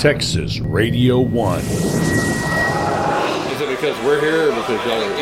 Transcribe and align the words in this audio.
Texas 0.00 0.60
Radio 0.60 1.20
1. 1.20 1.58
Is 1.60 1.66
it 3.60 3.68
because 3.68 3.94
we're 4.04 4.18
here 4.20 4.48
or 4.50 4.54
because 4.56 4.80
y'all 4.86 5.02
are? 5.02 5.12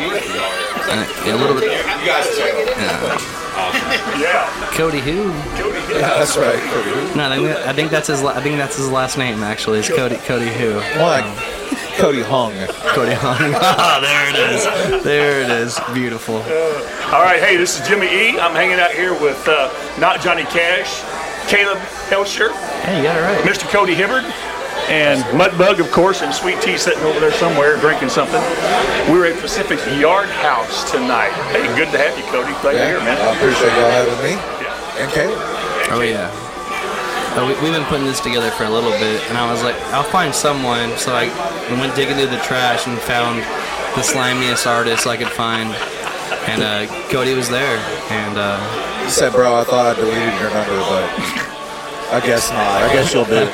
Uh, 0.89 1.05
yeah, 1.25 1.35
a 1.35 1.37
little 1.37 1.55
bit. 1.59 1.63
You 1.63 2.05
guys 2.07 2.25
check 2.37 2.53
it. 2.55 2.67
Yeah. 4.19 4.69
Cody 4.71 4.99
who? 5.01 5.27
Yeah, 5.93 6.17
that's 6.17 6.37
right. 6.37 6.57
Cody. 6.71 7.15
No, 7.17 7.29
I 7.29 7.35
think, 7.35 7.47
that- 7.47 7.67
I 7.67 7.73
think 7.73 7.91
that's 7.91 8.07
his. 8.07 8.21
la- 8.23 8.31
I 8.31 8.41
think 8.41 8.55
that's 8.57 8.77
his 8.77 8.89
last 8.89 9.17
name. 9.17 9.43
Actually, 9.43 9.79
it's 9.79 9.89
Cody. 9.89 10.15
Cody 10.15 10.47
who? 10.47 10.75
Like 10.97 11.25
Cody 11.97 12.21
Hung. 12.21 12.53
Cody 12.95 13.13
Hung. 13.13 13.53
Ah, 13.61 13.99
there 14.01 14.29
it 14.29 14.37
is. 14.55 15.03
There 15.03 15.41
it 15.41 15.49
is. 15.49 15.77
Beautiful. 15.93 16.35
All 16.37 17.21
right, 17.23 17.41
hey, 17.43 17.57
this 17.57 17.77
is 17.79 17.85
Jimmy 17.87 18.07
E. 18.07 18.39
I'm 18.39 18.55
hanging 18.55 18.79
out 18.79 18.91
here 18.91 19.11
with 19.19 19.45
uh, 19.45 19.69
not 19.99 20.21
Johnny 20.21 20.43
Cash, 20.43 21.01
Caleb 21.49 21.79
Hoelscher, 22.09 22.51
Hey, 22.83 22.97
you 22.97 23.03
got 23.03 23.17
it 23.17 23.21
right. 23.21 23.43
Mr. 23.43 23.67
Cody 23.69 23.93
Hibbard, 23.93 24.23
and 24.89 25.21
Mudbug, 25.37 25.79
of 25.79 25.91
course, 25.91 26.21
and 26.21 26.33
Sweet 26.33 26.61
Tea 26.61 26.77
sitting 26.77 27.03
over 27.03 27.19
there 27.19 27.31
somewhere 27.33 27.77
drinking 27.77 28.09
something. 28.09 28.41
We're 29.09 29.27
at 29.31 29.39
Pacific 29.39 29.79
Yard 30.01 30.29
House 30.29 30.89
tonight. 30.91 31.31
Hey, 31.53 31.63
good 31.77 31.91
to 31.93 31.97
have 31.97 32.17
you, 32.17 32.25
Cody. 32.25 32.51
Glad 32.61 32.75
you're 32.75 32.97
here, 32.97 32.99
man. 32.99 33.17
I 33.17 33.35
appreciate 33.37 33.73
y'all 33.77 33.93
having 33.93 34.19
me. 34.25 34.33
Yeah. 34.35 35.01
And 35.05 35.11
Caleb. 35.13 35.39
Oh 35.93 36.01
yeah. 36.01 36.29
Oh, 37.37 37.45
we, 37.47 37.53
we've 37.61 37.73
been 37.73 37.85
putting 37.85 38.05
this 38.05 38.19
together 38.19 38.49
for 38.51 38.63
a 38.65 38.69
little 38.69 38.91
bit, 38.91 39.21
and 39.29 39.37
I 39.37 39.49
was 39.51 39.61
like, 39.63 39.75
I'll 39.93 40.03
find 40.03 40.33
someone. 40.33 40.97
So 40.97 41.13
I 41.13 41.29
went 41.79 41.95
digging 41.95 42.17
through 42.17 42.33
the 42.33 42.41
trash 42.41 42.87
and 42.87 42.97
found 42.99 43.39
the 43.95 44.01
slimiest 44.01 44.65
artist 44.65 45.05
I 45.05 45.15
could 45.15 45.29
find, 45.29 45.69
and 46.49 46.63
uh, 46.63 47.09
Cody 47.09 47.33
was 47.35 47.47
there. 47.49 47.77
And 48.09 48.37
uh, 48.37 48.57
He 49.05 49.09
said, 49.09 49.31
bro, 49.33 49.55
I 49.55 49.63
thought 49.63 49.85
I 49.85 49.99
deleted 49.99 50.33
your 50.41 50.49
number, 50.53 50.77
but 50.89 51.48
I 52.11 52.19
guess 52.25 52.49
not. 52.49 52.81
I 52.83 52.93
guess 52.93 53.13
you'll 53.13 53.25
do. 53.25 53.45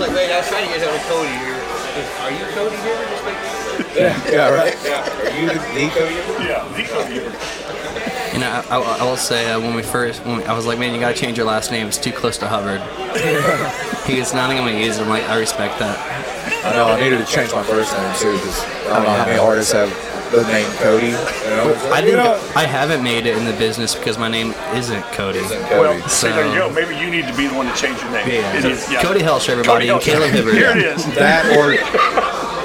Like, 0.00 0.12
wait, 0.14 0.30
I 0.32 0.38
was 0.40 0.48
trying 0.48 0.66
to 0.66 0.72
get 0.78 0.86
over 0.86 0.98
Cody 1.08 1.28
here. 1.28 1.60
Are 2.20 2.30
you 2.30 2.44
Cody 2.54 2.76
here? 2.76 2.96
Just 3.10 3.24
like, 3.24 3.38
Yeah, 4.32 4.48
right. 4.50 4.74
Are 4.74 5.38
you 5.38 5.46
the 5.48 5.54
the 5.54 5.88
Cody? 5.90 6.14
Yeah, 6.46 6.64
the 6.76 6.82
Cody 6.84 7.14
Hibbard. 7.14 8.32
you 8.32 8.38
know, 8.40 8.50
I, 8.70 8.76
I, 8.78 8.98
I 9.00 9.04
will 9.04 9.16
say 9.16 9.50
uh, 9.52 9.60
when 9.60 9.74
we 9.74 9.82
first, 9.82 10.24
when 10.24 10.38
we, 10.38 10.44
I 10.44 10.54
was 10.54 10.66
like, 10.66 10.78
man, 10.78 10.94
you 10.94 11.00
gotta 11.00 11.14
change 11.14 11.36
your 11.36 11.46
last 11.46 11.70
name. 11.70 11.86
It's 11.86 11.98
too 11.98 12.12
close 12.12 12.36
to 12.38 12.48
Hubbard. 12.48 12.80
he 14.06 14.16
goes, 14.16 14.32
nothing 14.34 14.58
I'm 14.58 14.66
gonna 14.66 14.78
use. 14.78 14.98
it." 14.98 15.02
I'm 15.02 15.08
like, 15.08 15.24
I 15.28 15.38
respect 15.38 15.78
that. 15.78 15.98
I 16.64 16.72
know 16.74 16.86
I 16.86 17.00
needed 17.00 17.18
to 17.18 17.26
change 17.26 17.52
my 17.52 17.62
first 17.62 17.92
name 17.96 18.14
too 18.16 18.32
because 18.32 18.60
I 18.86 18.94
don't 18.94 19.04
know 19.04 19.10
how 19.10 19.26
many 19.26 19.38
artists 19.38 19.72
have 19.72 19.90
the 20.30 20.42
name 20.44 20.70
Cody. 20.78 21.06
You 21.06 21.12
know? 21.12 21.74
I 21.92 22.00
You 22.00 22.12
think 22.16 22.56
I 22.56 22.64
haven't 22.64 23.02
made 23.02 23.26
it 23.26 23.36
in 23.36 23.44
the 23.44 23.52
business 23.54 23.94
because 23.96 24.16
my 24.18 24.28
name 24.28 24.54
isn't 24.74 25.02
Cody. 25.12 25.40
Cody. 25.40 25.60
Well, 25.80 26.00
see, 26.08 26.28
So- 26.28 26.34
there 26.34 26.46
you 26.46 26.54
go. 26.54 26.70
Maybe 26.70 26.94
you 26.96 27.10
need 27.10 27.26
to 27.26 27.34
be 27.36 27.48
the 27.48 27.54
one 27.54 27.66
to 27.66 27.74
change 27.74 28.00
your 28.02 28.10
name. 28.12 28.28
Yeah. 28.28 28.56
It 28.58 28.64
is- 28.64 28.90
yeah. 28.90 29.02
Cody 29.02 29.20
Helsh, 29.20 29.48
everybody, 29.48 29.88
Cody 29.88 29.90
and 29.90 30.00
Caleb 30.02 30.30
Hoelscher. 30.30 30.34
Hibbard. 30.36 30.54
Here 30.54 30.70
it 30.70 30.78
is. 30.98 31.04
that 31.16 31.46
or 31.56 31.74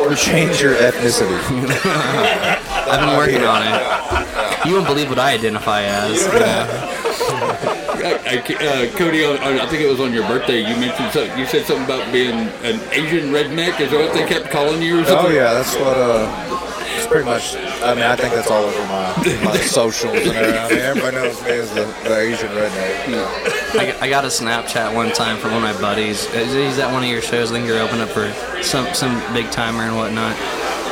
or 0.05 0.13
change 0.15 0.61
your 0.61 0.75
ethnicity. 0.75 1.33
I've 2.87 2.99
been 2.99 3.17
working 3.17 3.43
on 3.43 3.63
it. 3.65 4.67
You 4.67 4.75
won't 4.75 4.85
believe 4.87 5.09
what 5.09 5.17
I 5.19 5.33
identify 5.33 5.81
as. 5.83 6.21
you 6.23 6.31
know. 6.39 7.81
I, 8.05 8.37
I, 8.37 8.65
uh, 8.65 8.97
Cody, 8.97 9.25
on, 9.25 9.37
on, 9.39 9.59
I 9.59 9.65
think 9.67 9.81
it 9.81 9.89
was 9.89 9.99
on 9.99 10.13
your 10.13 10.27
birthday. 10.27 10.59
You 10.59 10.75
mentioned 10.77 11.11
something. 11.11 11.37
You 11.37 11.45
said 11.45 11.65
something 11.65 11.85
about 11.85 12.11
being 12.11 12.49
an 12.63 12.79
Asian 12.91 13.31
redneck. 13.31 13.79
Is 13.79 13.91
that 13.91 13.99
what 13.99 14.13
they 14.13 14.27
kept 14.27 14.51
calling 14.51 14.81
you? 14.81 14.99
Or 15.01 15.05
Oh 15.07 15.29
yeah, 15.29 15.53
that's 15.53 15.75
what. 15.75 15.97
Uh, 15.97 16.71
it's 16.97 17.07
pretty 17.07 17.25
much. 17.25 17.55
I 17.83 17.93
mean, 17.93 18.03
I 18.03 18.15
think 18.15 18.33
that's 18.33 18.49
all 18.49 18.63
over 18.63 18.79
my 18.87 19.43
my 19.43 19.57
socials 19.65 20.15
and 20.15 20.27
everything. 20.27 20.57
I 20.57 20.69
mean, 20.69 20.79
everybody 20.79 21.15
knows 21.17 21.41
me 21.43 21.51
as 21.51 21.69
the, 21.71 21.85
the 22.03 22.17
Asian 22.17 22.49
redneck. 22.49 23.75
I, 23.79 23.97
I 24.01 24.09
got 24.09 24.23
a 24.23 24.27
Snapchat 24.27 24.93
one 24.93 25.11
time 25.11 25.37
from 25.37 25.51
one 25.51 25.63
of 25.63 25.75
my 25.75 25.81
buddies. 25.81 26.27
Uh, 26.27 26.45
He's 26.45 26.79
at 26.79 26.91
one 26.91 27.03
of 27.03 27.09
your 27.09 27.21
shows. 27.21 27.51
I 27.51 27.55
think 27.55 27.67
you're 27.67 27.79
opening 27.79 28.01
up 28.01 28.09
for 28.09 28.31
some 28.63 28.91
some 28.93 29.21
big 29.33 29.51
timer 29.51 29.83
and 29.83 29.95
whatnot. 29.95 30.35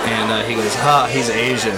And 0.05 0.31
uh, 0.31 0.43
he 0.43 0.55
goes, 0.55 0.75
"Ha, 0.75 1.07
he's 1.11 1.29
Asian." 1.29 1.75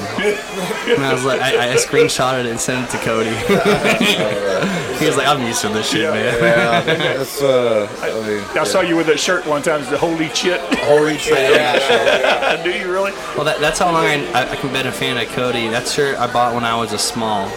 And 0.95 1.03
I 1.05 1.13
was 1.13 1.23
like, 1.23 1.41
I, 1.41 1.73
I 1.73 1.75
screenshotted 1.75 2.45
it 2.45 2.49
and 2.51 2.59
sent 2.59 2.87
it 2.87 2.97
to 2.97 3.03
Cody. 3.05 3.29
he 4.99 5.05
was 5.05 5.15
like, 5.15 5.27
"I'm 5.27 5.45
used 5.45 5.61
to 5.61 5.69
this 5.69 5.89
shit, 5.91 6.09
man." 6.11 6.25
Yeah, 6.41 6.81
that's. 6.81 7.41
Uh, 7.41 7.87
I 8.01 8.27
mean, 8.27 8.43
I 8.57 8.63
saw 8.63 8.81
you 8.81 8.95
with 8.95 9.07
that 9.07 9.19
shirt 9.19 9.45
one 9.45 9.61
time. 9.61 9.81
It's 9.81 9.89
the 9.91 9.97
holy 9.97 10.29
shit. 10.29 10.59
holy 10.79 11.17
shit. 11.17 11.35
Yeah, 11.55 12.61
Do 12.63 12.71
you 12.71 12.91
really? 12.91 13.11
Well, 13.35 13.45
that, 13.45 13.59
that's 13.59 13.79
how 13.79 13.91
long 13.91 14.05
I, 14.05 14.25
I, 14.31 14.51
I 14.51 14.55
can 14.55 14.71
been 14.73 14.87
a 14.87 14.91
fan 14.91 15.17
of 15.17 15.27
Cody. 15.33 15.67
That 15.69 15.87
shirt 15.87 16.17
I 16.17 16.31
bought 16.31 16.53
when 16.55 16.63
I 16.65 16.75
was 16.75 16.91
a 16.93 16.97
small. 16.97 17.49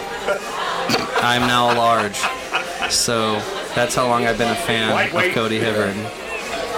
I'm 1.21 1.47
now 1.47 1.73
a 1.73 1.75
large. 1.75 2.17
So 2.91 3.33
that's 3.75 3.95
how 3.95 4.07
long 4.07 4.25
I've 4.25 4.37
been 4.37 4.51
a 4.51 4.55
fan 4.55 4.91
Lightweight. 4.91 5.29
of 5.29 5.33
Cody 5.35 5.59
Hibbard. 5.59 5.95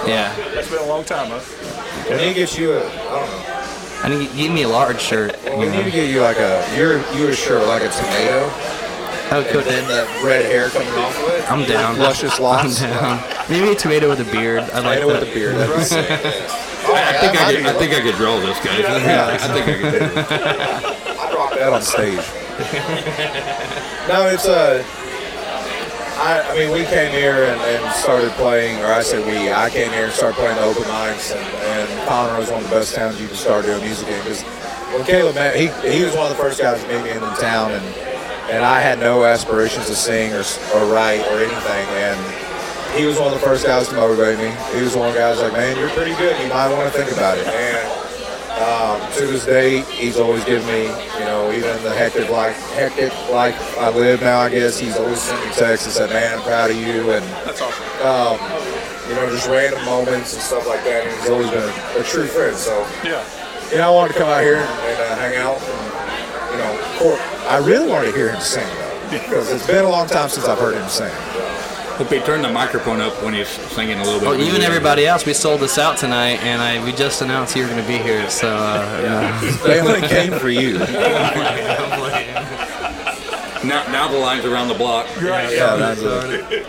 Yeah. 0.06 0.34
That's 0.54 0.68
been 0.70 0.80
a 0.80 0.86
long 0.86 1.04
time, 1.04 1.28
huh? 1.30 1.40
we 2.10 2.16
need 2.16 2.28
to 2.28 2.34
get 2.34 2.58
you 2.58 2.72
a. 2.72 2.78
I 2.78 2.90
don't 2.90 3.30
know. 3.30 3.41
I 4.04 4.08
need 4.08 4.28
to 4.28 4.36
give 4.36 4.52
me 4.52 4.62
a 4.62 4.68
large 4.68 5.00
shirt. 5.00 5.36
We 5.44 5.50
You 5.50 5.58
need 5.70 5.76
to 5.78 5.84
know. 5.84 5.90
get 5.90 6.10
you 6.10 6.20
like 6.20 6.38
a. 6.38 6.64
You're 6.76 6.98
you 7.14 7.28
a 7.28 7.32
shirt 7.34 7.66
like 7.68 7.82
a 7.82 7.88
tomato, 7.88 8.50
Oh, 9.34 9.40
and 9.40 9.46
Cody. 9.48 9.64
then 9.70 9.86
the 9.88 10.26
red 10.26 10.44
hair 10.44 10.68
coming 10.70 10.88
off 10.94 11.16
of 11.22 11.28
it. 11.30 11.50
I'm 11.50 11.64
down. 11.68 11.98
Luscious 11.98 12.36
I'm 12.38 12.42
locks. 12.42 12.80
down. 12.80 13.22
Maybe 13.48 13.70
a 13.70 13.74
tomato 13.74 14.08
with 14.08 14.20
a 14.20 14.30
beard. 14.30 14.60
I 14.60 14.80
like 14.80 15.00
Tomato 15.00 15.08
that. 15.08 15.20
with 15.20 15.30
a 15.30 15.34
beard. 15.34 15.54
That'd 15.56 15.76
be 15.76 15.82
sick. 15.84 16.10
I 16.84 17.12
think 17.20 17.40
I, 17.40 17.54
could, 17.54 17.66
I 17.66 17.72
think 17.78 17.92
I 17.94 18.00
could 18.02 18.16
draw 18.16 18.38
this, 18.40 18.58
guy. 18.58 18.78
Yeah. 18.78 19.26
I 19.40 19.48
think 19.48 19.68
I 19.68 19.74
could 19.80 19.92
do. 19.92 20.04
I'd 21.20 21.34
rock 21.34 21.54
that 21.54 21.72
on 21.72 21.80
stage. 21.80 22.18
no, 24.08 24.26
it's 24.28 24.46
Uh, 24.46 24.82
I, 26.18 26.42
I 26.42 26.58
mean, 26.58 26.72
we 26.72 26.84
came 26.84 27.12
here 27.12 27.44
and, 27.44 27.60
and 27.60 27.94
started 27.94 28.30
playing, 28.32 28.78
or 28.80 28.86
I 28.92 29.02
said 29.02 29.24
we. 29.26 29.50
I 29.52 29.70
came 29.70 29.90
here 29.92 30.04
and 30.04 30.12
started 30.12 30.36
playing 30.36 30.56
the 30.56 30.64
open 30.64 30.84
mics, 30.84 31.34
and, 31.34 31.44
and 31.44 32.08
Conroe 32.08 32.42
is 32.42 32.50
one 32.50 32.62
of 32.62 32.68
the 32.68 32.74
best 32.74 32.94
towns 32.94 33.20
you 33.20 33.28
can 33.28 33.36
start 33.36 33.64
doing 33.64 33.80
music 33.82 34.08
in. 34.08 34.18
Because 34.18 34.42
when 34.92 35.04
Caleb 35.04 35.34
met, 35.34 35.56
he 35.56 35.68
he 35.88 36.04
was 36.04 36.14
one 36.14 36.30
of 36.30 36.36
the 36.36 36.42
first 36.42 36.60
guys 36.60 36.82
to 36.82 36.88
meet 36.88 37.02
me 37.02 37.10
in 37.10 37.20
the 37.20 37.34
town, 37.40 37.72
and 37.72 37.84
and 38.52 38.64
I 38.64 38.80
had 38.80 38.98
no 38.98 39.24
aspirations 39.24 39.86
to 39.86 39.94
sing 39.94 40.32
or 40.32 40.44
or 40.74 40.92
write 40.92 41.24
or 41.32 41.40
anything, 41.40 41.86
and 41.96 42.18
he 42.96 43.06
was 43.06 43.18
one 43.18 43.32
of 43.32 43.40
the 43.40 43.44
first 43.44 43.64
guys 43.64 43.88
to 43.88 43.94
motivate 43.94 44.38
me. 44.38 44.52
He 44.76 44.82
was 44.84 44.94
one 44.94 45.08
of 45.08 45.14
the 45.14 45.20
guys 45.20 45.40
like, 45.40 45.52
man, 45.54 45.78
you're 45.78 45.88
pretty 45.90 46.14
good. 46.16 46.38
You 46.42 46.48
might 46.48 46.68
want 46.76 46.92
to 46.92 46.98
think 46.98 47.10
about 47.10 47.38
it. 47.38 47.46
And 47.46 47.81
um, 48.62 49.12
to 49.14 49.26
this 49.26 49.44
day, 49.44 49.80
he's 49.82 50.18
always 50.18 50.44
given 50.44 50.66
me, 50.68 50.84
you 51.18 51.24
know, 51.26 51.50
even 51.52 51.82
the 51.82 51.90
hectic 51.94 52.30
life, 52.30 52.56
hectic 52.72 53.12
life 53.30 53.76
I 53.78 53.90
live 53.90 54.20
now. 54.20 54.40
I 54.40 54.50
guess 54.50 54.78
he's 54.78 54.96
always 54.96 55.20
sent 55.20 55.44
me 55.44 55.52
texts 55.52 55.86
and 55.86 55.94
said, 55.94 56.10
"Man, 56.10 56.38
I'm 56.38 56.44
proud 56.44 56.70
of 56.70 56.76
you," 56.76 57.10
and 57.12 57.24
That's 57.44 57.60
awesome. 57.60 57.84
um, 58.06 58.38
you 59.08 59.14
know, 59.16 59.28
just 59.30 59.48
random 59.48 59.84
moments 59.84 60.32
and 60.34 60.42
stuff 60.42 60.66
like 60.66 60.84
that. 60.84 61.06
And 61.06 61.20
he's 61.20 61.28
always 61.30 61.50
been 61.50 61.62
a, 61.62 62.00
a 62.00 62.04
true 62.04 62.26
friend. 62.26 62.56
So, 62.56 62.86
Yeah. 63.04 63.24
you 63.70 63.78
know, 63.78 63.90
I 63.92 63.94
wanted 63.94 64.12
to 64.14 64.18
come 64.20 64.28
out 64.28 64.42
here 64.42 64.56
and, 64.56 64.70
and 64.88 65.00
uh, 65.00 65.16
hang 65.16 65.36
out. 65.36 65.58
And, 65.60 66.52
you 66.52 66.58
know, 66.58 66.92
course, 67.02 67.20
I 67.48 67.58
really 67.58 67.88
wanted 67.90 68.12
to 68.12 68.16
hear 68.16 68.30
him 68.30 68.40
sing 68.40 68.66
though, 68.78 69.10
because 69.10 69.50
it's 69.50 69.66
been 69.66 69.84
a 69.84 69.88
long 69.90 70.06
time 70.06 70.28
since 70.28 70.46
I've 70.46 70.58
heard 70.58 70.74
him 70.74 70.88
sing. 70.88 71.10
Hope 71.98 72.08
he 72.08 72.20
turned 72.20 72.44
the 72.44 72.52
microphone 72.52 73.00
up 73.00 73.22
when 73.22 73.34
he's 73.34 73.48
singing 73.48 73.98
a 73.98 74.02
little 74.02 74.20
bit. 74.20 74.28
Well, 74.28 74.40
you 74.40 74.54
and 74.54 74.62
everybody 74.62 75.06
else, 75.06 75.26
we 75.26 75.34
sold 75.34 75.60
this 75.60 75.78
out 75.78 75.98
tonight, 75.98 76.42
and 76.42 76.60
I 76.60 76.82
we 76.84 76.92
just 76.92 77.22
announced 77.22 77.54
you 77.54 77.62
were 77.62 77.68
going 77.68 77.82
to 77.82 77.88
be 77.88 77.98
here. 77.98 78.28
So, 78.30 78.48
uh, 78.48 79.00
yeah. 79.02 79.56
They 79.66 79.80
only 79.80 80.06
came 80.08 80.32
for 80.32 80.48
you. 80.50 80.78
Now, 83.64 83.86
now 83.92 84.08
the 84.08 84.18
line's 84.18 84.44
around 84.44 84.66
the 84.66 84.74
block. 84.74 85.06
Right. 85.22 85.54
Yeah, 85.54 85.76
that's 85.76 86.00
it. 86.02 86.66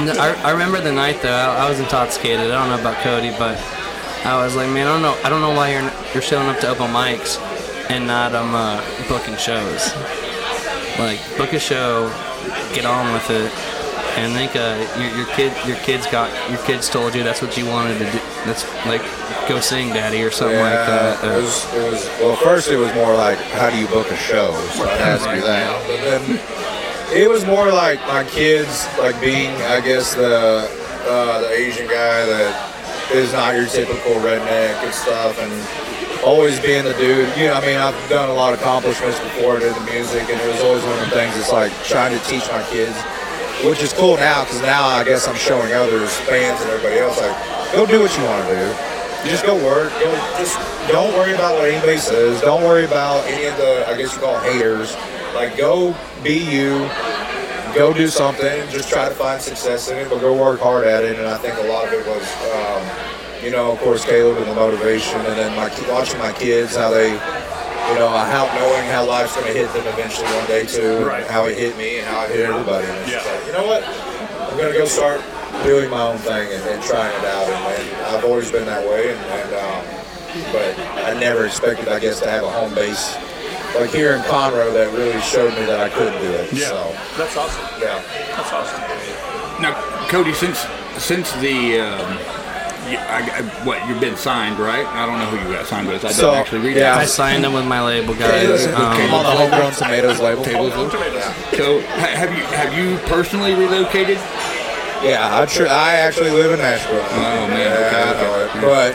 No, 0.00 0.12
I, 0.12 0.40
I 0.44 0.50
remember 0.52 0.80
the 0.80 0.92
night 0.92 1.20
though. 1.20 1.34
I, 1.34 1.66
I 1.66 1.68
was 1.68 1.80
intoxicated. 1.80 2.46
I 2.50 2.60
don't 2.60 2.68
know 2.68 2.80
about 2.80 3.02
Cody, 3.02 3.30
but 3.38 3.58
I 4.24 4.42
was 4.44 4.54
like, 4.54 4.68
man, 4.70 4.86
I 4.86 4.92
don't 4.92 5.02
know. 5.02 5.18
I 5.24 5.28
don't 5.30 5.40
know 5.40 5.50
why 5.50 5.72
you're 5.72 5.90
you're 6.14 6.22
showing 6.22 6.48
up 6.48 6.60
to 6.60 6.68
open 6.68 6.92
mics 6.92 7.40
and 7.90 8.06
not 8.06 8.36
um 8.36 8.54
uh, 8.54 8.80
booking 9.08 9.36
shows. 9.36 9.92
Like 10.98 11.18
book 11.36 11.52
a 11.52 11.58
show, 11.58 12.08
get 12.74 12.84
on 12.84 13.12
with 13.12 13.30
it, 13.30 13.52
and 14.18 14.32
think 14.32 14.56
uh, 14.56 14.76
your, 14.98 15.16
your 15.16 15.26
kid 15.34 15.52
your 15.66 15.76
kids 15.78 16.06
got 16.06 16.28
your 16.50 16.60
kids 16.66 16.88
told 16.88 17.14
you 17.14 17.22
that's 17.22 17.42
what 17.42 17.56
you 17.56 17.66
wanted 17.66 17.98
to 17.98 18.04
do. 18.10 18.18
That's 18.44 18.64
like 18.86 19.02
go 19.48 19.60
sing, 19.60 19.88
daddy, 19.88 20.22
or 20.22 20.30
something 20.30 20.58
like 20.58 20.74
that. 20.74 21.24
it 21.24 21.42
was, 21.42 21.74
it 21.74 21.90
was, 21.90 22.06
well, 22.20 22.36
first 22.36 22.70
it 22.70 22.76
was 22.76 22.92
more 22.94 23.14
like, 23.14 23.38
how 23.38 23.70
do 23.70 23.78
you 23.78 23.86
book 23.88 24.10
a 24.10 24.16
show? 24.16 24.52
So 24.74 24.84
I 24.84 24.92
asked 24.98 25.28
you 25.30 25.40
that. 25.42 25.86
But 25.86 26.00
then 26.04 26.40
it 27.12 27.28
was 27.28 27.44
more 27.44 27.70
like 27.70 27.98
my 28.06 28.24
kids, 28.24 28.86
like 28.98 29.20
being, 29.20 29.50
I 29.62 29.80
guess, 29.80 30.14
the 30.14 30.68
uh, 31.04 31.40
the 31.40 31.50
Asian 31.50 31.86
guy 31.86 32.24
that 32.26 32.71
is 33.10 33.32
not 33.32 33.54
your 33.54 33.66
typical 33.66 34.14
redneck 34.22 34.78
and 34.84 34.94
stuff, 34.94 35.38
and 35.38 35.52
always 36.22 36.60
being 36.60 36.84
the 36.84 36.94
dude. 36.94 37.28
You 37.36 37.48
know, 37.48 37.54
I 37.54 37.60
mean, 37.60 37.76
I've 37.76 37.96
done 38.08 38.30
a 38.30 38.34
lot 38.34 38.54
of 38.54 38.60
accomplishments 38.60 39.18
before 39.20 39.56
in 39.56 39.72
the 39.72 39.86
music, 39.90 40.22
and 40.30 40.40
it 40.40 40.48
was 40.52 40.62
always 40.62 40.82
one 40.84 40.98
of 40.98 41.10
the 41.10 41.14
things. 41.16 41.36
It's 41.36 41.52
like 41.52 41.72
trying 41.84 42.16
to 42.16 42.24
teach 42.26 42.46
my 42.50 42.62
kids, 42.70 42.96
which 43.64 43.82
is 43.82 43.92
cool 43.92 44.16
now 44.16 44.44
because 44.44 44.62
now 44.62 44.86
I 44.86 45.04
guess 45.04 45.26
I'm 45.26 45.36
showing 45.36 45.72
others, 45.72 46.14
fans, 46.28 46.60
and 46.62 46.70
everybody 46.70 47.00
else, 47.00 47.20
like, 47.20 47.36
go 47.72 47.86
do 47.86 48.00
what 48.00 48.16
you 48.16 48.24
want 48.24 48.46
to 48.48 48.54
do. 48.54 48.66
You 49.24 49.30
just 49.30 49.46
go 49.46 49.54
work. 49.54 49.92
Go, 50.00 50.10
just 50.38 50.58
don't 50.88 51.12
worry 51.14 51.32
about 51.34 51.54
what 51.54 51.68
anybody 51.68 51.98
says. 51.98 52.40
Don't 52.40 52.62
worry 52.62 52.84
about 52.84 53.24
any 53.26 53.46
of 53.46 53.56
the, 53.56 53.86
I 53.88 53.96
guess 53.96 54.14
you 54.14 54.20
call 54.20 54.34
them 54.34 54.52
haters. 54.52 54.96
Like, 55.34 55.56
go 55.56 55.94
be 56.22 56.38
you. 56.38 56.88
Go 57.74 57.92
do 57.92 58.08
something 58.08 58.46
and 58.46 58.70
just 58.70 58.88
try 58.88 59.08
to 59.08 59.14
find 59.14 59.40
success 59.40 59.88
in 59.90 59.98
it, 59.98 60.08
but 60.10 60.20
go 60.20 60.34
work 60.36 60.60
hard 60.60 60.86
at 60.86 61.04
it. 61.04 61.18
And 61.18 61.26
I 61.28 61.38
think 61.38 61.56
a 61.58 61.68
lot 61.68 61.86
of 61.86 61.92
it 61.94 62.06
was, 62.06 62.26
um, 62.52 63.44
you 63.44 63.50
know, 63.50 63.72
of 63.72 63.78
course, 63.80 64.04
Caleb 64.04 64.38
and 64.38 64.46
the 64.50 64.54
motivation, 64.54 65.18
and 65.20 65.36
then 65.38 65.56
my 65.56 65.68
watching 65.92 66.18
my 66.18 66.32
kids 66.32 66.76
how 66.76 66.90
they, 66.90 67.10
you 67.12 67.98
know, 67.98 68.08
how 68.08 68.46
knowing 68.58 68.88
how 68.90 69.04
life's 69.06 69.34
going 69.34 69.46
to 69.48 69.52
hit 69.52 69.72
them 69.72 69.86
eventually 69.86 70.26
one 70.28 70.46
day 70.46 70.64
too, 70.66 71.04
Right. 71.04 71.26
how 71.26 71.46
it 71.46 71.56
hit 71.58 71.76
me 71.76 71.98
and 71.98 72.06
how 72.06 72.24
it 72.24 72.30
hit 72.30 72.40
everybody. 72.46 72.86
And 72.86 73.10
Yeah. 73.10 73.18
like, 73.18 73.46
you 73.46 73.52
know 73.52 73.66
what? 73.66 73.82
I'm 73.84 74.56
going 74.56 74.72
to 74.72 74.78
go 74.78 74.84
start 74.84 75.20
doing 75.64 75.90
my 75.90 76.02
own 76.02 76.18
thing 76.18 76.52
and, 76.52 76.62
and 76.68 76.82
trying 76.82 77.14
it 77.18 77.24
out. 77.24 77.48
And, 77.48 77.88
and 77.88 78.06
I've 78.16 78.24
always 78.24 78.50
been 78.52 78.66
that 78.66 78.86
way, 78.86 79.10
and, 79.12 79.20
and 79.20 79.54
um, 79.54 79.84
but 80.52 80.78
I 81.04 81.18
never 81.18 81.44
expected, 81.46 81.88
I 81.88 81.98
guess, 81.98 82.20
to 82.20 82.30
have 82.30 82.44
a 82.44 82.50
home 82.50 82.74
base 82.74 83.16
like 83.78 83.90
here 83.90 84.14
in 84.14 84.22
Conroe 84.22 84.72
that 84.74 84.92
really 84.96 85.20
showed 85.22 85.50
me 85.58 85.64
that 85.66 85.80
I 85.80 85.88
could 85.88 86.12
do 86.20 86.30
it. 86.32 86.52
Yeah. 86.52 86.68
So, 86.68 86.96
That's 87.16 87.36
awesome. 87.36 87.64
yeah. 87.80 88.02
That's 88.36 88.52
awesome. 88.52 88.80
Now, 89.62 89.74
Cody, 90.08 90.32
since 90.32 90.58
since 90.98 91.32
the 91.34 91.80
um, 91.80 92.18
you, 92.90 92.98
I, 92.98 93.22
I, 93.38 93.64
what 93.64 93.86
you've 93.88 94.00
been 94.00 94.16
signed, 94.16 94.58
right? 94.58 94.84
I 94.86 95.06
don't 95.06 95.18
know 95.18 95.26
who 95.26 95.38
you 95.48 95.54
got 95.56 95.66
signed 95.66 95.86
with. 95.88 96.04
I 96.04 96.08
didn't 96.08 96.14
So, 96.20 96.34
actually 96.34 96.66
read 96.66 96.76
yeah. 96.76 96.96
I 96.96 97.04
signed 97.04 97.44
them 97.44 97.52
with 97.52 97.64
my 97.66 97.80
label 97.82 98.12
I'm 98.14 98.18
guys. 98.20 98.66
on 98.66 98.74
Um, 98.74 98.98
the 98.98 99.30
Homegrown 99.30 99.72
Tomatoes 99.72 100.20
label. 100.20 100.44
So, 100.44 101.80
have 101.80 102.30
you 102.36 102.42
have 102.56 102.76
you 102.76 102.98
personally 103.08 103.54
relocated? 103.54 104.18
Yeah, 105.02 105.28
I, 105.40 105.46
tr- 105.46 105.66
I 105.66 105.94
actually 105.94 106.30
live 106.30 106.52
in 106.52 106.58
Nashville. 106.60 107.00
Oh, 107.02 107.48
man, 107.48 107.58
yeah, 107.58 108.12
okay, 108.14 108.58
okay. 108.58 108.60
But 108.60 108.94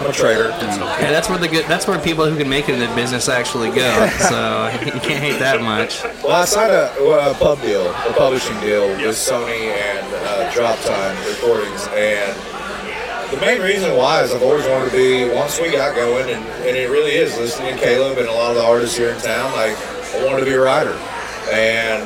I'm 0.00 0.10
a 0.10 0.12
trader. 0.12 0.48
yeah, 0.48 1.10
that's 1.10 1.28
where 1.28 1.38
the 1.38 1.48
good. 1.48 1.64
That's 1.66 1.86
where 1.86 1.98
people 1.98 2.28
who 2.28 2.36
can 2.36 2.48
make 2.48 2.68
it 2.68 2.74
in 2.74 2.80
the 2.80 2.94
business 2.94 3.28
actually 3.28 3.70
go. 3.70 3.86
So 4.26 4.68
you 4.84 5.00
can't 5.00 5.22
hate 5.22 5.38
that 5.38 5.60
much. 5.60 6.02
Well, 6.22 6.32
I 6.32 6.44
signed 6.44 6.72
a, 6.72 6.92
well, 7.00 7.30
a 7.30 7.34
pub 7.34 7.60
deal, 7.62 7.86
a 7.86 8.12
publishing 8.16 8.58
deal 8.60 8.88
with 8.88 9.14
Sony 9.14 9.70
and 9.70 10.06
uh, 10.26 10.52
Drop 10.52 10.78
Time 10.80 11.16
Recordings, 11.28 11.86
and 11.92 12.34
the 13.30 13.40
main 13.40 13.60
reason 13.60 13.96
why 13.96 14.22
is 14.22 14.32
I've 14.32 14.42
always 14.42 14.66
wanted 14.66 14.90
to 14.90 14.96
be. 14.96 15.34
Once 15.34 15.60
we 15.60 15.70
got 15.70 15.94
going, 15.94 16.28
and, 16.30 16.44
and 16.66 16.76
it 16.76 16.90
really 16.90 17.12
is 17.12 17.36
listening 17.38 17.74
to 17.76 17.80
Caleb 17.80 18.18
and 18.18 18.28
a 18.28 18.32
lot 18.32 18.50
of 18.50 18.56
the 18.56 18.64
artists 18.64 18.96
here 18.96 19.10
in 19.10 19.20
town. 19.20 19.52
Like 19.52 19.76
I 20.14 20.24
wanted 20.24 20.40
to 20.40 20.46
be 20.46 20.54
a 20.54 20.60
writer, 20.60 20.94
and 21.52 22.02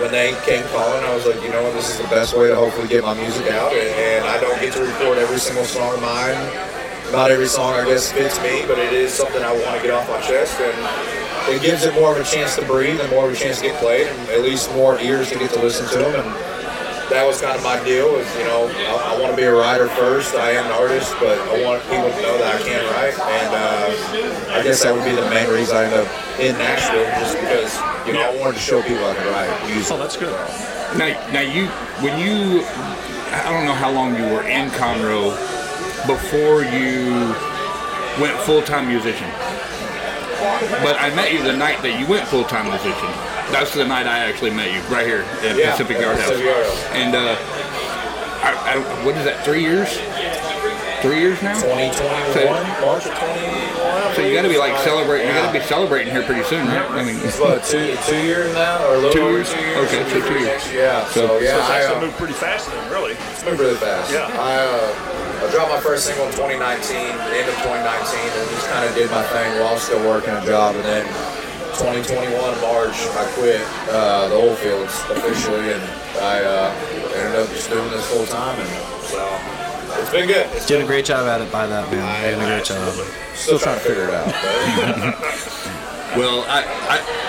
when 0.00 0.10
they 0.12 0.36
came 0.44 0.62
calling, 0.68 1.02
I 1.04 1.14
was 1.14 1.26
like, 1.26 1.42
you 1.42 1.50
know 1.50 1.62
what, 1.62 1.74
this 1.74 1.90
is 1.90 1.98
the 1.98 2.08
best 2.08 2.36
way 2.36 2.48
to 2.48 2.56
hopefully 2.56 2.88
get 2.88 3.02
my 3.04 3.14
music 3.14 3.50
out, 3.52 3.72
and, 3.72 3.88
and 3.88 4.24
I 4.26 4.40
don't 4.40 4.60
get 4.60 4.72
to 4.74 4.82
record 4.84 5.18
every 5.18 5.38
single 5.38 5.64
song 5.64 5.94
of 5.94 6.02
mine. 6.02 6.36
Not 7.12 7.30
every 7.30 7.46
song, 7.46 7.74
I 7.74 7.84
guess, 7.84 8.10
fits 8.10 8.40
me, 8.42 8.66
but 8.66 8.78
it 8.78 8.92
is 8.92 9.12
something 9.12 9.42
I 9.42 9.52
want 9.52 9.76
to 9.76 9.82
get 9.82 9.94
off 9.94 10.08
my 10.08 10.20
chest, 10.20 10.60
and 10.60 11.54
it 11.54 11.62
gives 11.62 11.84
it 11.84 11.94
more 11.94 12.10
of 12.10 12.18
a 12.18 12.24
chance 12.24 12.56
to 12.56 12.66
breathe 12.66 13.00
and 13.00 13.08
more 13.10 13.26
of 13.28 13.32
a 13.32 13.36
chance 13.36 13.58
to 13.58 13.68
get 13.68 13.80
played, 13.80 14.08
and 14.08 14.28
at 14.30 14.40
least 14.42 14.72
more 14.72 14.98
ears 14.98 15.30
to 15.30 15.38
get 15.38 15.52
to 15.52 15.60
listen 15.62 15.86
to 15.90 15.98
them. 15.98 16.26
And 16.26 16.34
that 17.10 17.24
was 17.24 17.40
kind 17.40 17.56
of 17.56 17.62
my 17.62 17.82
deal. 17.84 18.16
Is 18.16 18.26
you 18.36 18.44
know, 18.44 18.66
I, 18.66 19.14
I 19.14 19.20
want 19.20 19.30
to 19.30 19.36
be 19.36 19.44
a 19.44 19.54
writer 19.54 19.86
first. 19.88 20.34
I 20.34 20.50
am 20.50 20.66
an 20.66 20.72
artist, 20.72 21.14
but 21.20 21.38
I 21.38 21.62
want 21.62 21.80
people 21.84 22.10
to 22.10 22.22
know 22.22 22.38
that 22.38 22.58
I 22.58 22.62
can 22.66 22.82
write, 22.90 23.14
and 23.14 23.50
uh, 23.54 24.58
I 24.58 24.62
guess 24.64 24.82
that 24.82 24.92
would 24.92 25.04
be 25.04 25.14
the 25.14 25.30
main 25.30 25.48
reason 25.48 25.76
I 25.76 25.84
ended 25.84 26.00
up 26.00 26.10
in 26.40 26.58
Nashville, 26.58 27.06
just 27.22 27.38
because 27.38 27.70
you 28.06 28.14
know 28.14 28.22
I 28.22 28.34
wanted 28.36 28.58
to 28.58 28.64
show 28.66 28.82
people 28.82 29.06
I 29.06 29.14
can 29.14 29.30
write 29.30 29.70
music. 29.70 29.92
Oh, 29.94 29.98
that's 29.98 30.16
good. 30.16 30.34
Now, 30.98 31.14
now 31.30 31.40
you 31.40 31.68
when 32.02 32.18
you 32.18 32.66
I 33.30 33.50
don't 33.52 33.64
know 33.64 33.74
how 33.74 33.90
long 33.90 34.16
you 34.16 34.24
were 34.34 34.42
in 34.42 34.70
Conroe 34.70 35.55
before 36.06 36.62
you 36.62 37.34
went 38.20 38.36
full 38.44 38.62
time 38.62 38.88
musician. 38.88 39.28
But 40.82 41.00
I 41.00 41.12
met 41.14 41.32
you 41.32 41.42
the 41.42 41.56
night 41.56 41.82
that 41.82 41.98
you 42.00 42.06
went 42.06 42.26
full 42.28 42.44
time 42.44 42.68
musician. 42.68 43.10
That's 43.52 43.74
the 43.74 43.84
night 43.86 44.06
I 44.06 44.18
actually 44.20 44.50
met 44.50 44.72
you, 44.72 44.80
right 44.92 45.06
here 45.06 45.22
at 45.46 45.56
Yeah, 45.56 45.70
Pacific 45.72 45.96
at 45.98 46.02
Yard 46.02 46.18
House. 46.18 46.28
Pacific 46.30 46.46
Yard 46.46 46.66
House. 46.66 46.84
And 46.98 47.14
uh, 47.14 47.36
I, 48.42 48.50
I, 48.74 49.04
what 49.04 49.16
is 49.16 49.24
that? 49.24 49.44
Three 49.44 49.62
years? 49.62 49.88
Three 51.02 51.20
years 51.20 51.40
now. 51.42 51.54
2021, 51.60 52.50
March 52.82 53.06
of 53.06 53.14
21. 53.14 54.14
So 54.16 54.22
you 54.26 54.34
got 54.34 54.42
to 54.42 54.48
be 54.48 54.58
like 54.58 54.74
celebrating. 54.82 55.28
You 55.28 55.34
got 55.34 55.52
to 55.52 55.58
be 55.58 55.64
celebrating 55.64 56.12
here 56.12 56.22
pretty 56.24 56.42
soon, 56.44 56.66
right? 56.66 56.90
I 56.90 57.04
mean, 57.04 57.20
It's 57.22 57.38
what 57.38 57.62
two 57.64 57.94
two 58.08 58.18
years 58.26 58.52
now, 58.54 58.82
or 58.88 58.94
a 58.94 58.98
little 58.98 59.12
Two 59.12 59.30
years? 59.30 59.52
two 59.52 59.60
years. 59.60 59.78
Okay, 59.86 60.02
so 60.10 60.26
two 60.26 60.38
years. 60.40 60.62
Yeah. 60.72 61.04
So, 61.10 61.26
So- 61.26 61.38
yeah, 61.38 61.52
So 61.52 61.58
it's 61.60 61.70
I, 61.70 61.78
actually 61.82 61.96
uh, 61.96 62.00
moved 62.06 62.16
pretty 62.18 62.34
fast 62.34 62.68
then, 62.70 62.90
really. 62.90 63.12
It's 63.12 63.44
moved 63.44 63.60
really 63.60 63.76
fast. 63.76 64.10
Yeah. 64.10 64.26
I, 64.34 64.56
uh, 64.66 65.25
I 65.36 65.50
dropped 65.52 65.70
my 65.70 65.80
first 65.80 66.06
single 66.06 66.26
in 66.26 66.32
2019, 66.32 66.60
the 66.60 67.36
end 67.36 67.48
of 67.48 67.56
2019, 67.60 67.84
and 67.84 68.46
just 68.50 68.68
kind 68.72 68.88
of 68.88 68.94
did 68.96 69.10
my 69.10 69.22
thing 69.28 69.60
while 69.60 69.76
still 69.76 70.00
working 70.08 70.32
a 70.32 70.44
job. 70.44 70.74
And 70.76 70.84
then 70.84 71.04
2021 71.76 72.32
March, 72.64 72.96
I 73.14 73.24
quit 73.36 73.60
uh, 73.92 74.28
the 74.28 74.36
oil 74.36 74.56
fields 74.56 74.96
officially, 75.12 75.76
and 75.76 75.82
I 76.24 76.40
uh, 76.40 76.72
ended 77.14 77.40
up 77.40 77.48
just 77.52 77.68
doing 77.68 77.90
this 77.90 78.06
full 78.08 78.24
time. 78.26 78.58
And 78.58 78.70
so 79.04 79.20
it's 80.00 80.10
been 80.10 80.26
good. 80.26 80.48
It's 80.56 80.66
Doing 80.66 80.80
been 80.80 80.88
a 80.88 80.90
great 80.90 81.04
job 81.04 81.28
at 81.28 81.40
it 81.40 81.52
by 81.52 81.66
that 81.66 81.90
man. 81.92 82.32
Doing 82.32 82.40
a 82.40 82.56
great 82.56 82.64
job. 82.64 82.94
still 83.34 83.58
trying 83.58 83.78
to 83.78 83.84
figure 83.84 84.08
it 84.08 84.14
out. 84.14 84.26
well, 86.16 86.44
I, 86.48 86.64
I 86.64 87.26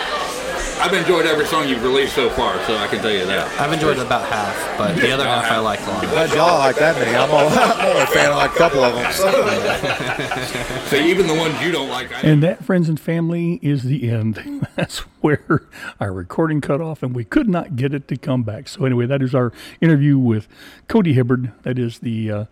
I've 0.80 0.94
enjoyed 0.94 1.26
every 1.26 1.46
song 1.46 1.68
you've 1.68 1.84
released 1.84 2.14
so 2.14 2.30
far, 2.30 2.64
so 2.66 2.78
I 2.78 2.88
can 2.88 3.00
tell 3.00 3.12
you 3.12 3.26
that. 3.26 3.60
I've 3.60 3.74
enjoyed 3.74 3.98
about 3.98 4.28
half, 4.30 4.78
but 4.78 4.96
the 4.96 5.12
other 5.12 5.26
half 5.26 5.52
I 5.52 5.58
like 5.58 5.80
a 5.82 5.90
lot. 5.90 6.02
Glad 6.04 6.30
y'all 6.34 6.60
like 6.60 6.76
that 6.78 6.96
many. 6.98 7.16
I'm 7.16 7.32
all, 7.32 7.50
I'm 7.52 7.88
only 7.90 8.02
a 8.02 8.08
fan 8.08 8.30
of 8.32 8.38
like 8.38 8.52
a 8.52 8.58
couple 8.58 8.84
of 8.84 8.94
them. 8.94 10.68
So 10.88 10.96
even 10.96 11.28
the 11.28 11.34
ones 11.34 11.62
you 11.62 11.72
don't 11.72 11.90
like, 11.90 12.14
I 12.14 12.22
And 12.22 12.42
that, 12.44 12.64
friends 12.64 12.88
and 12.88 12.98
family, 12.98 13.60
is 13.62 13.84
the 13.84 14.10
end. 14.10 14.66
That's 14.76 15.00
where 15.22 15.64
our 16.00 16.14
recording 16.14 16.62
cut 16.62 16.80
off, 16.80 17.04
and 17.04 17.14
we 17.14 17.26
could 17.26 17.50
not 17.50 17.76
get 17.76 17.94
it 17.94 18.08
to 18.08 18.16
come 18.16 18.44
back. 18.44 18.70
So, 18.70 18.86
anyway, 18.86 19.06
that 19.08 19.22
is 19.22 19.36
our 19.36 19.52
interview 19.82 20.18
with 20.18 20.48
Cody 20.88 21.14
Hibbard. 21.14 21.52
That 21.64 21.78
is 21.78 22.00
the 22.00 22.32
uh, 22.32 22.46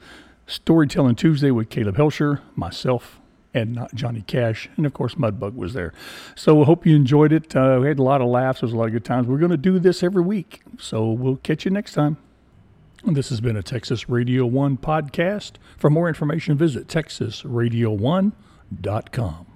Storytelling 0.47 1.15
Tuesday 1.15 1.51
with 1.51 1.69
Caleb 1.69 1.95
Hoelscher, 1.95 2.41
myself, 2.55 3.21
and 3.55 3.73
not 3.73 3.95
Johnny 3.95 4.21
Cash. 4.21 4.69
And 4.75 4.85
of 4.85 4.93
course, 4.93 5.15
Mudbug 5.15 5.55
was 5.55 5.73
there. 5.73 5.93
So, 6.35 6.63
hope 6.63 6.85
you 6.85 6.95
enjoyed 6.95 7.31
it. 7.31 7.55
Uh, 7.55 7.79
we 7.81 7.87
had 7.87 7.97
a 7.97 8.03
lot 8.03 8.21
of 8.21 8.27
laughs. 8.27 8.61
There 8.61 8.67
was 8.67 8.73
a 8.73 8.77
lot 8.77 8.87
of 8.87 8.91
good 8.91 9.05
times. 9.05 9.27
We're 9.27 9.39
going 9.39 9.51
to 9.51 9.57
do 9.57 9.79
this 9.79 10.03
every 10.03 10.21
week. 10.21 10.61
So, 10.77 11.09
we'll 11.09 11.37
catch 11.37 11.65
you 11.65 11.71
next 11.71 11.93
time. 11.93 12.17
This 13.05 13.29
has 13.29 13.39
been 13.39 13.55
a 13.55 13.63
Texas 13.63 14.09
Radio 14.09 14.45
1 14.45 14.77
podcast. 14.77 15.53
For 15.77 15.89
more 15.89 16.07
information, 16.07 16.57
visit 16.57 16.87
texasradio1.com. 16.87 19.54